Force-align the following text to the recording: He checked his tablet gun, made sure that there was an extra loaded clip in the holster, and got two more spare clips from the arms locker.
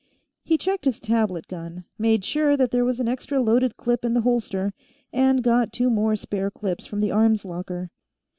He 0.43 0.57
checked 0.57 0.85
his 0.85 0.99
tablet 0.99 1.47
gun, 1.47 1.85
made 1.99 2.25
sure 2.25 2.57
that 2.57 2.71
there 2.71 2.83
was 2.83 2.99
an 2.99 3.07
extra 3.07 3.39
loaded 3.39 3.77
clip 3.77 4.03
in 4.03 4.15
the 4.15 4.21
holster, 4.21 4.73
and 5.13 5.43
got 5.43 5.71
two 5.71 5.91
more 5.91 6.15
spare 6.15 6.49
clips 6.49 6.87
from 6.87 7.01
the 7.01 7.11
arms 7.11 7.45
locker. 7.45 7.91